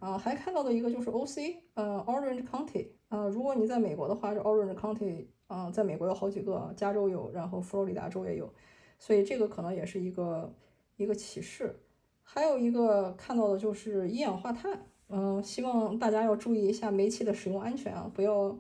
[0.07, 1.65] 啊，还看到的一个就是 O.C.
[1.75, 2.87] 呃，Orange County。
[3.09, 8.49] 呃，如果你在美国的话，这 Orange County 啊，在美国有好几个，加州有，然后佛罗里达州也有，
[9.01, 10.55] 所以这个可能也是一个
[10.95, 11.81] 一个启示。
[12.23, 14.87] 还有一个看到的就是一氧化碳。
[15.09, 18.57] 嗯，希望大家要注意一下煤气的使用安全啊，不要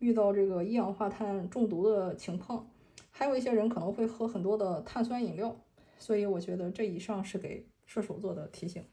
[0.00, 2.68] 遇到这个一氧化碳中毒的情况。
[3.10, 5.54] 还有一些人可能会喝很多的碳酸饮料，
[5.96, 8.84] 所以我觉得这以上是给射手座的提醒。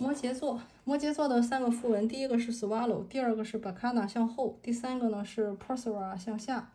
[0.00, 6.72] 摩羯座，摩羯座的三个符文，第一个是 swallow，第二个是 bacana 向后，第三个呢是 persevere 向下。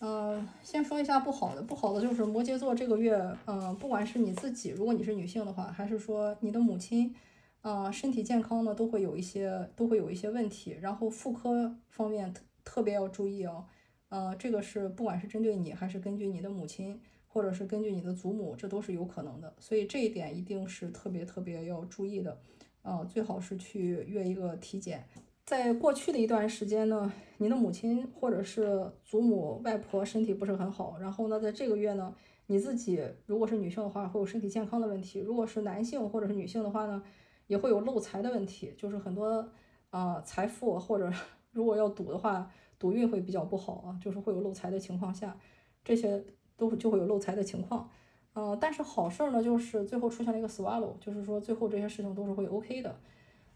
[0.00, 7.14] 嗯，先说一下不好的，不好的就是摩羯座这个月，嗯，不管是你自己，如果你是女性的话，还是说你的母亲，
[7.62, 13.64] 啊，身体健康呢都会有一些都会有一些问题，然后妇科方面特特别要注意哦。
[14.10, 17.00] 呃，这个是不管是针对你，还是根据你的母亲。
[17.32, 22.36] 或者是根据你的祖母，这都是有可能的，所以这一点一定是特别特别要注意的，
[22.82, 25.04] 啊，最好是去约一个体检。
[25.44, 32.12] 在过去的一段时间呢，你的母亲或者是祖母、外婆身体不是很好，然后呢，在这个月呢，
[32.46, 37.00] 你自己如果是女性的话，会有身体健康的问题；如果是男性或者是女性的话呢，
[37.46, 39.48] 也会有漏财的问题，就是很多
[39.90, 41.12] 啊财富或者
[41.52, 45.38] 如果要赌的话，赌运会比较不好啊，就是会有漏财的情况下，
[45.84, 46.24] 这些。
[46.60, 47.88] 都就会有漏财的情况，
[48.34, 52.94] 嗯，但是好事儿呢，就是最后出现了一个 swallow，就是说最后这些事情都是会 OK 的，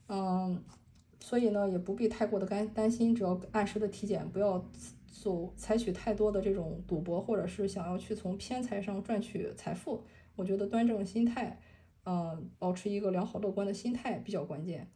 [0.08, 0.64] 嗯，
[1.20, 4.64] 所以呢也不必太过的担担心，只要按时的体检，不要
[5.12, 10.02] 走采取太多的这种赌博，或者是想要去从偏财上赚取财富，
[10.34, 11.60] 我觉得端正心态，
[12.06, 14.88] 嗯，保持一个良好乐观的心态比较关键，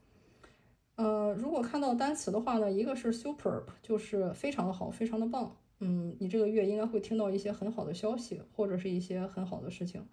[0.97, 5.55] 呃，如果看到单词的话呢，一个是 superb，就是非常的好，非常的棒。
[5.81, 10.07] 嗯，你这个月应该会听到一些很好的消息，或者是一些很好的事情。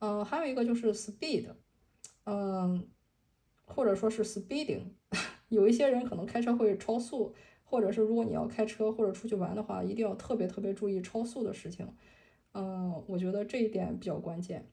[0.00, 1.46] 嗯，还有一个就是 speed，
[2.24, 2.88] 嗯，
[3.64, 4.82] 或者说是 speeding，
[5.48, 11.88] 有一些人可能开车会超速，或者是如果你要开车或者出去玩的话，一定要特别特别注意超速的事情。
[12.52, 14.70] 嗯，我觉得这一点比较关键。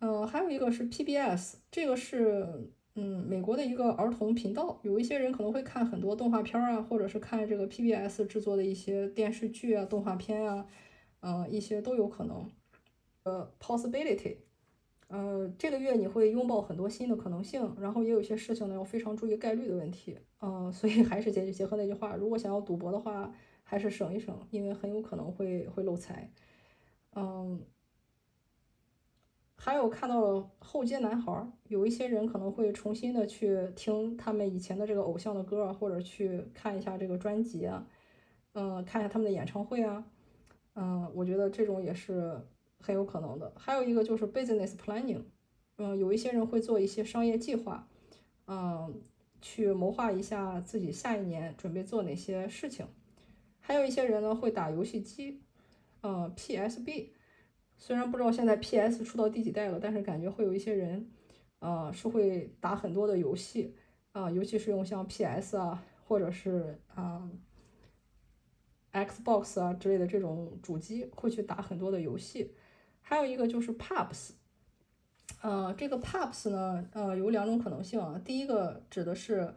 [0.00, 2.70] 嗯，还有一个是 PBS，这个是。
[2.96, 10.66] 嗯，美国的一个儿童频道，有一些人可能会看很多动画片啊，或者是看这个 PBS 制作的一些电视剧啊、动画片啊，
[11.20, 12.50] 嗯，一些都有可能。
[13.24, 14.36] 呃，possibility，
[15.08, 26.30] 呃，这个月你会拥抱很多新的可能性，然后也有一些事情呢要非常注意概率的问题，嗯，所以还是结结合那句话，如果想要赌博的话，还是省一省，因为很有可能会会漏财，
[27.14, 27.71] 嗯。
[29.64, 37.86] 还有看到了后街男孩，有一些人可能会重新的去听他们以前的这个偶像的歌，或者去看一下这个专辑啊，
[38.54, 40.04] 嗯，看一下他们的演唱会啊，
[40.74, 42.40] 嗯，我觉得这种也是
[42.80, 43.52] 很有可能的。
[43.54, 45.22] 还有一个就是 business planning，
[45.78, 47.86] 嗯，有一些人会做一些商业计划，
[48.48, 48.92] 嗯，
[49.40, 52.84] 去谋划一下自己下一年准备做哪些事情。
[53.60, 55.40] 还有一些人呢会打游戏机，
[56.02, 57.10] 嗯，PSB。
[57.84, 61.04] 虽然不知道现在 PS 出到第几代了，但是感觉会有一些人
[61.58, 63.74] 呃，是会打很多的游戏
[64.12, 67.28] 啊，尤其是用像 PS 啊，或者是啊
[68.92, 72.54] Xbox 啊之类的这种主机，会去打很多的游戏。
[73.00, 74.30] 还有一个就是 Pubs，
[75.40, 78.16] 呃，这个 Pubs 呢，呃，有两种可能性啊。
[78.24, 79.52] 第一个指的是，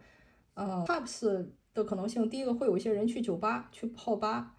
[0.56, 1.46] 呃，Pubs
[1.76, 4.55] 的可能性，第一个会有一些人去酒吧去泡吧，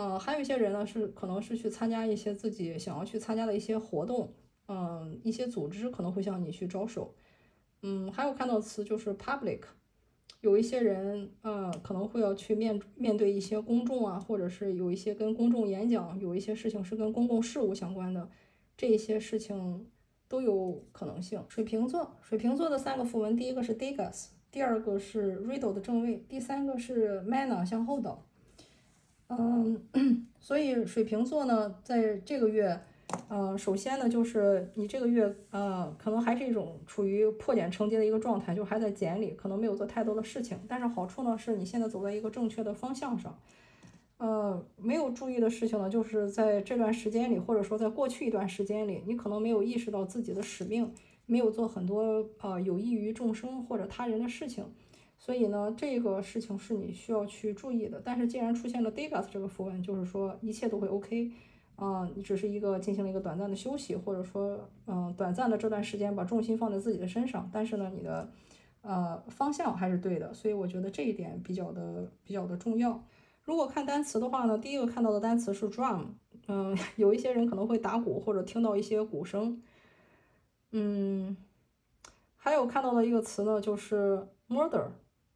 [0.00, 4.32] 呃，还有一些人呢是可能是去参加一些自己想要去参加的一些活动，
[4.66, 7.14] 嗯，一些组织可能会向你去招手，
[7.82, 9.60] 嗯，还有看到词就是 Public，
[10.40, 18.26] 有一些人，呃，可能会要去面面对一些公众啊，或者是有一些跟公众演讲，有一些事情是跟公共事务相关的，
[18.78, 19.86] 这些事情。
[20.30, 21.44] 都有可能性。
[21.48, 28.24] 水瓶座，水瓶座的三个符文，第一个是 Degas，第二个是 Riddle 的正位，第三个是 Mana 向后倒。
[29.38, 32.80] 嗯，所以水瓶座呢，在这个月，
[33.28, 40.58] 呃，首先呢，就是你这个月，呃，可能还是一种处于破茧成蝶的一个状态，就还在茧里，可能没有做太多的事情。
[40.68, 43.38] 但是好处呢，是你现在走在一个正确的方向上。
[44.18, 50.92] 呃，没有注意的事情呢，就是在这段时间里，或者说在过去一段时间里，你可能没有意识到自己的使命，
[51.24, 54.64] 没有做很多呃有益于众生或者他人的事情，
[55.22, 58.00] 所以呢，这个事情是你需要去注意的。
[58.02, 61.30] 但是既然出现了 Degas 这个符文，就是说一切都会 OK，
[61.76, 68.32] 啊，你只是一个进行了一个短暂的休息，或者说嗯短暂的这段时间把重心放在自己的身上，但是呢，你的
[68.80, 73.04] 呃方向还是对的，所以我觉得这一点比较的比较的重要。
[73.42, 76.06] 如果看单词的话呢，第一个看到的单词是 drum，
[76.48, 79.60] 嗯， 有一些人可能会打鼓或者听到一些鼓声，
[80.70, 81.36] 嗯，
[82.36, 84.86] 还有看到的一个词呢就是 murder，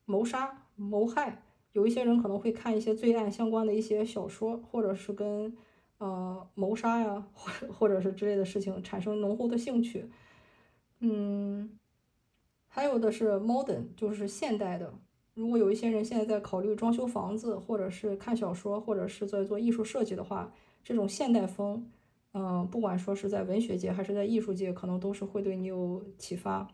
[0.05, 1.42] 谋杀、谋害，
[1.72, 5.57] 有一些人可能会看一些罪案相关的一些小说，或者是跟
[5.98, 10.09] 呃谋杀呀，或或者是之类的事情产生浓厚的兴趣，
[11.00, 11.78] 嗯，
[12.68, 14.92] 还有的是 modern，就是现代的。
[15.34, 20.52] 如果有一些人现在在考虑装修房子，或者是看小说，或者是在做艺术设计的话，
[20.84, 21.90] 这种现代风，
[22.34, 26.68] 嗯，不管说是在文学界还是在艺术界，可能都是会对你有启发。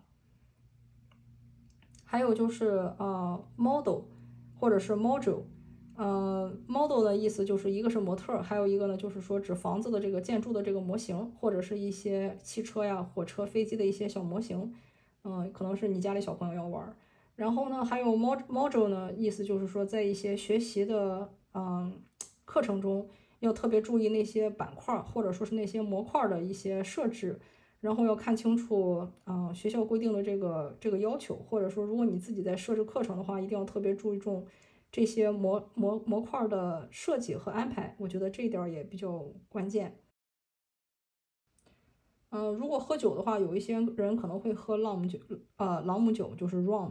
[2.11, 4.01] 还有就是呃，model
[4.59, 5.43] 或者是 module，
[5.95, 14.75] 呃，model 的意思就是一个是模特，还有一个呢就是说指房子的这个建筑的这个模型，或者是一些汽车呀、火车、飞机的一些小模型，
[15.23, 16.93] 嗯，可能是你家里小朋友要玩。
[17.37, 21.93] 然后呢，还有 module 呢，意思就是说，在一些学习的嗯
[22.45, 23.09] 课程中，
[23.39, 27.39] 要特别注意那些板块或者说是那些模块的一些设置，
[27.81, 34.47] 然后要看清楚啊学校规定的这个这个要求，或者说如果你自己在设置课程的话，一定要特别注重
[34.93, 39.97] 这些模模模块的设计和安排，我觉得这一点也比较关键。
[42.33, 45.18] 嗯，如果喝酒的话，有一些人可能会喝朗姆酒，
[45.57, 46.91] 呃，朗姆酒就是 rum。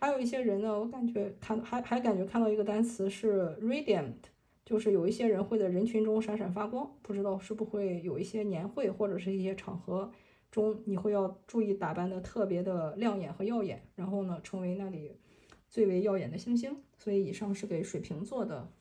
[0.00, 4.14] 还有一些人呢，我感觉看还还感觉看到一个单词是 radiant，
[4.64, 10.10] 就是有一些人会在人群中闪闪发光，不知道是不会有一些年会或者是一些场合
[10.50, 15.16] 中，你会要注意打扮的特别的亮眼和耀眼，然后呢成为那里
[15.68, 16.82] 最为耀眼的星星。
[16.96, 18.72] 所以以上是给水瓶座的，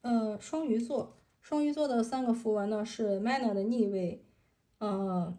[0.00, 4.24] 呃，双鱼座，双鱼座的三个符文呢是 mana 的逆位，
[4.78, 5.38] 呃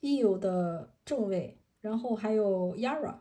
[0.00, 3.18] ，eo 的正位，然后还有 yara。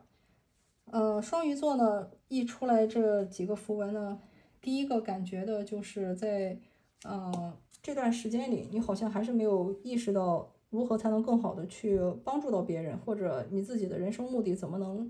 [0.85, 4.19] 呃，双鱼座呢，一出来这几个符文呢，
[4.59, 6.59] 第一个感觉的就是在，
[7.03, 15.09] 呃，这段时间里，你好像还是没有意识到如何才能更好的去帮助到别人，或者你自己的人生目的怎么能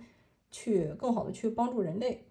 [0.52, 2.26] 去更好的去帮助人类。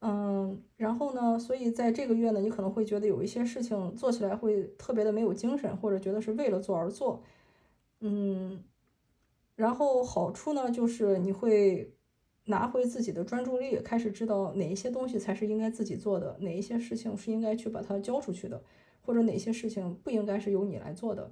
[0.00, 7.22] 嗯，然后呢，所以在这个月呢，你可能会觉得有一些事情做起来会特别的没有精神，或者觉得是为了做而做。
[8.00, 8.64] 嗯，
[9.54, 11.94] 然后好处呢，就是你会。
[12.46, 18.60] 拿回自己的专注力，开始知道哪一些东西才是应该自己做的，哪一些事情是应该去把它交出去的，
[19.00, 21.30] 或者哪些事情不应该是由你来做的。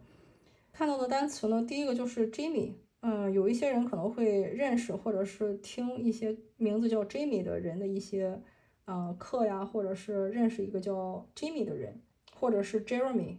[0.81, 8.41] 看到的单词呢，第一个就是 Jimmy，嗯，有一些人可能会认识或者是听一些名字叫 Jimmy 的人的一些
[8.87, 12.01] 呃课呀，或者是认识一个叫 Jimmy 的人，
[12.35, 13.37] 或者是 Jeremy。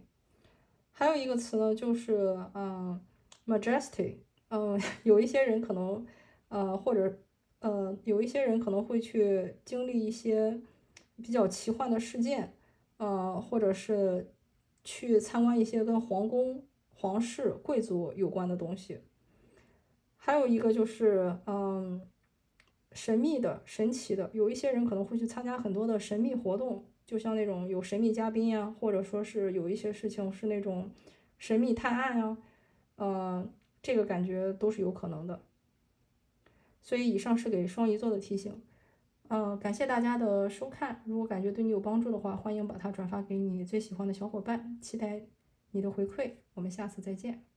[0.92, 3.00] 还有一个词呢，就是嗯
[3.44, 4.18] ，Majesty，
[4.50, 6.06] 嗯，有一些人可能
[6.48, 7.18] 呃或者。
[7.58, 10.60] 呃，有一些人可能会去经历一些
[11.22, 12.54] 比较奇幻的事件，
[12.98, 14.32] 呃，或者是
[14.82, 16.64] 去参观一些跟皇宫、
[17.02, 19.00] 皇室、贵族有关的东西，
[20.14, 22.00] 还有一个就是，嗯，
[22.92, 30.88] 神秘的、神奇的，有一些人可能会去参加很多的神秘活动，就像那种有神秘嘉宾呀，或者说是有一些事情是那种
[31.38, 32.38] 神秘探案呀，
[32.94, 33.50] 呃，
[33.82, 35.42] 这个感觉都是有可能的。
[36.80, 38.62] 所以，以上是给双鱼座的提醒。
[39.26, 45.26] 嗯，感谢大家的收看，如果感觉对你有帮助的话，欢迎把它转发给你最喜欢的小伙伴，期待。
[45.72, 47.51] 你的回馈我们下次再见。